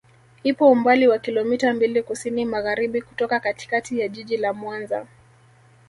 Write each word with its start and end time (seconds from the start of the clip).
Ipo 0.43 0.71
umbali 0.71 1.07
wa 1.07 1.19
kilomita 1.19 1.73
mbili 1.73 2.03
kusini 2.03 2.45
magharibi 2.45 3.01
kutoka 3.01 3.39
katikati 3.39 3.99
ya 3.99 4.07
jiji 4.07 4.37
la 4.37 4.53
Mwanza 4.53 5.07